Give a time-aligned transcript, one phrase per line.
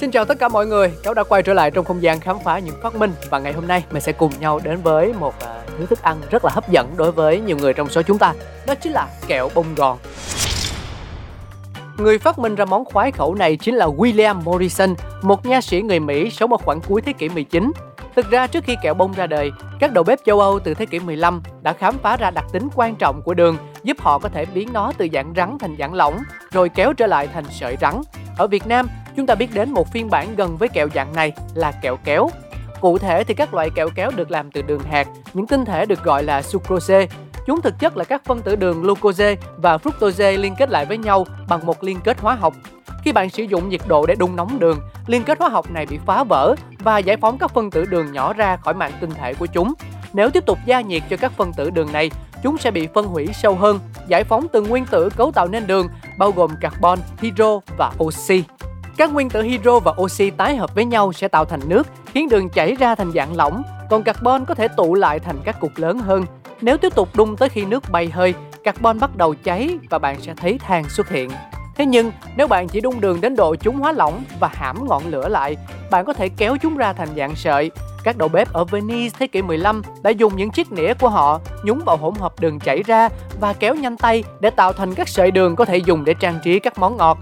[0.00, 2.36] Xin chào tất cả mọi người, cháu đã quay trở lại trong không gian khám
[2.44, 5.34] phá những phát minh và ngày hôm nay mình sẽ cùng nhau đến với một
[5.36, 8.18] uh, thứ thức ăn rất là hấp dẫn đối với nhiều người trong số chúng
[8.18, 8.34] ta,
[8.66, 9.98] đó chính là kẹo bông gòn.
[11.98, 15.82] Người phát minh ra món khoái khẩu này chính là William Morrison, một nha sĩ
[15.82, 17.72] người Mỹ sống ở khoảng cuối thế kỷ 19.
[18.16, 20.86] Thực ra trước khi kẹo bông ra đời, các đầu bếp châu Âu từ thế
[20.86, 24.28] kỷ 15 đã khám phá ra đặc tính quan trọng của đường, giúp họ có
[24.28, 26.18] thể biến nó từ dạng rắn thành dạng lỏng,
[26.50, 28.00] rồi kéo trở lại thành sợi rắn.
[28.38, 31.32] Ở Việt Nam, chúng ta biết đến một phiên bản gần với kẹo dạng này
[31.54, 32.30] là kẹo kéo.
[32.80, 35.86] Cụ thể thì các loại kẹo kéo được làm từ đường hạt, những tinh thể
[35.86, 37.06] được gọi là sucrose.
[37.46, 40.98] Chúng thực chất là các phân tử đường glucose và fructose liên kết lại với
[40.98, 42.54] nhau bằng một liên kết hóa học.
[43.04, 45.86] Khi bạn sử dụng nhiệt độ để đun nóng đường, liên kết hóa học này
[45.86, 49.10] bị phá vỡ và giải phóng các phân tử đường nhỏ ra khỏi mạng tinh
[49.10, 49.72] thể của chúng.
[50.12, 52.10] Nếu tiếp tục gia nhiệt cho các phân tử đường này,
[52.42, 55.66] chúng sẽ bị phân hủy sâu hơn, giải phóng từng nguyên tử cấu tạo nên
[55.66, 58.44] đường, bao gồm carbon, hydro và oxy.
[59.00, 62.28] Các nguyên tử hydro và oxy tái hợp với nhau sẽ tạo thành nước, khiến
[62.28, 65.70] đường chảy ra thành dạng lỏng, còn carbon có thể tụ lại thành các cục
[65.76, 66.24] lớn hơn.
[66.60, 68.34] Nếu tiếp tục đun tới khi nước bay hơi,
[68.64, 71.30] carbon bắt đầu cháy và bạn sẽ thấy than xuất hiện.
[71.76, 75.02] Thế nhưng, nếu bạn chỉ đun đường đến độ chúng hóa lỏng và hãm ngọn
[75.06, 75.56] lửa lại,
[75.90, 77.70] bạn có thể kéo chúng ra thành dạng sợi.
[78.04, 81.40] Các đầu bếp ở Venice thế kỷ 15 đã dùng những chiếc nĩa của họ
[81.64, 83.08] nhúng vào hỗn hợp đường chảy ra
[83.40, 86.38] và kéo nhanh tay để tạo thành các sợi đường có thể dùng để trang
[86.42, 87.18] trí các món ngọt.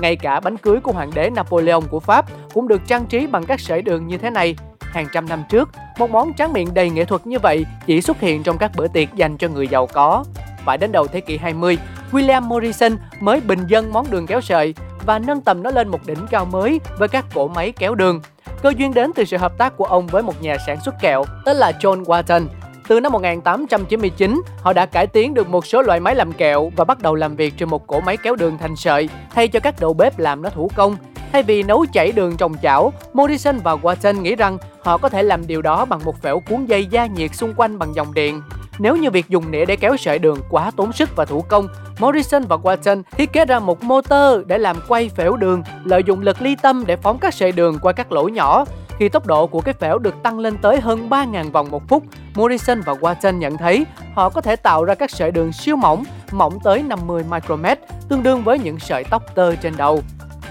[0.00, 3.46] Ngay cả bánh cưới của hoàng đế Napoleon của Pháp cũng được trang trí bằng
[3.46, 4.56] các sợi đường như thế này.
[4.80, 5.68] Hàng trăm năm trước,
[5.98, 8.88] một món tráng miệng đầy nghệ thuật như vậy chỉ xuất hiện trong các bữa
[8.88, 10.24] tiệc dành cho người giàu có.
[10.64, 11.78] Phải đến đầu thế kỷ 20,
[12.12, 14.74] William Morrison mới bình dân món đường kéo sợi
[15.06, 18.20] và nâng tầm nó lên một đỉnh cao mới với các cỗ máy kéo đường.
[18.62, 21.24] Cơ duyên đến từ sự hợp tác của ông với một nhà sản xuất kẹo
[21.44, 22.46] tên là John Watson.
[22.88, 26.84] Từ năm 1899, họ đã cải tiến được một số loại máy làm kẹo và
[26.84, 29.80] bắt đầu làm việc trên một cỗ máy kéo đường thành sợi thay cho các
[29.80, 30.96] đầu bếp làm nó thủ công.
[31.32, 35.22] Thay vì nấu chảy đường trong chảo, Morrison và Watson nghĩ rằng họ có thể
[35.22, 38.42] làm điều đó bằng một phễu cuốn dây gia nhiệt xung quanh bằng dòng điện.
[38.78, 41.68] Nếu như việc dùng nĩa để kéo sợi đường quá tốn sức và thủ công,
[41.98, 46.20] Morrison và Watson thiết kế ra một motor để làm quay phễu đường, lợi dụng
[46.20, 48.64] lực ly tâm để phóng các sợi đường qua các lỗ nhỏ.
[48.98, 52.02] Khi tốc độ của cái phễu được tăng lên tới hơn 3.000 vòng một phút,
[52.34, 56.04] Morrison và Watson nhận thấy họ có thể tạo ra các sợi đường siêu mỏng,
[56.32, 57.78] mỏng tới 50 micromet,
[58.08, 60.02] tương đương với những sợi tóc tơ trên đầu.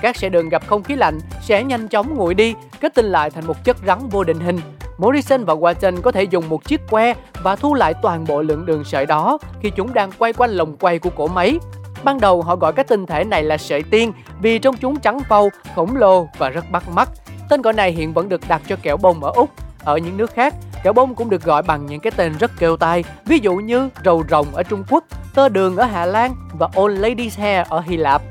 [0.01, 3.29] Các sợi đường gặp không khí lạnh sẽ nhanh chóng nguội đi, kết tinh lại
[3.29, 4.59] thành một chất rắn vô định hình.
[4.97, 8.65] Morrison và Watson có thể dùng một chiếc que và thu lại toàn bộ lượng
[8.65, 11.59] đường sợi đó khi chúng đang quay quanh lồng quay của cỗ máy.
[12.03, 15.19] Ban đầu họ gọi các tinh thể này là sợi tiên vì trong chúng trắng
[15.29, 17.09] phau, khổng lồ và rất bắt mắt.
[17.49, 19.49] Tên gọi này hiện vẫn được đặt cho kẹo bông ở Úc.
[19.83, 20.53] Ở những nước khác,
[20.83, 23.89] kẹo bông cũng được gọi bằng những cái tên rất kêu tai, ví dụ như
[24.05, 25.03] rầu rồng ở Trung Quốc,
[25.35, 28.21] tơ đường ở Hà Lan và Old lady's Hair ở Hy Lạp.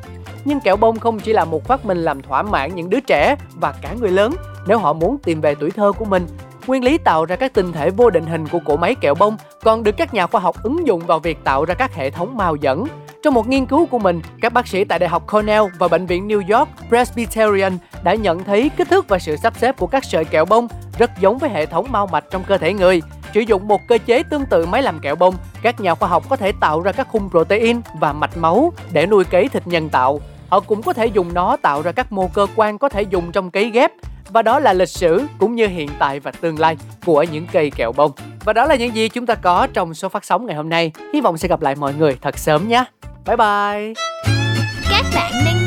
[0.45, 3.37] Nhưng kẹo bông không chỉ là một phát minh làm thỏa mãn những đứa trẻ
[3.61, 4.35] và cả người lớn
[4.67, 6.27] nếu họ muốn tìm về tuổi thơ của mình.
[6.67, 9.37] Nguyên lý tạo ra các tinh thể vô định hình của cỗ máy kẹo bông
[9.63, 12.37] còn được các nhà khoa học ứng dụng vào việc tạo ra các hệ thống
[12.37, 12.87] màu dẫn.
[13.23, 16.07] Trong một nghiên cứu của mình, các bác sĩ tại Đại học Cornell và Bệnh
[16.07, 20.05] viện New York Presbyterian đã nhận thấy kích thước và sự sắp xếp của các
[20.05, 20.69] sợi kẹo bông
[20.99, 23.03] rất giống với hệ thống mao mạch trong cơ thể người.
[23.35, 26.25] Sử dụng một cơ chế tương tự máy làm kẹo bông, các nhà khoa học
[26.29, 29.89] có thể tạo ra các khung protein và mạch máu để nuôi cấy thịt nhân
[29.89, 30.21] tạo.
[30.49, 33.33] Họ cũng có thể dùng nó tạo ra các mô cơ quan có thể dùng
[33.33, 33.93] trong cấy ghép
[34.29, 37.71] và đó là lịch sử cũng như hiện tại và tương lai của những cây
[37.71, 38.13] kẹo bông.
[38.47, 40.93] Và đó là những gì chúng ta có trong số phát sóng ngày hôm nay.
[41.13, 42.85] Hy vọng sẽ gặp lại mọi người thật sớm nhé.
[43.27, 43.95] Bye bye.
[44.91, 45.66] Các bạn đang